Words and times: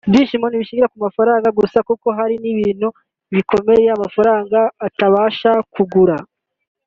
Ibyishimo 0.07 0.45
ntibishingira 0.47 0.91
ku 0.93 0.97
mafaranga 1.05 1.47
gusa 1.59 1.77
kuko 1.89 2.07
hari 2.17 2.35
ibintu 2.51 2.87
bikomeye 3.33 3.87
amafaranga 3.97 4.59
atabasha 4.87 5.51
kugura 5.73 6.15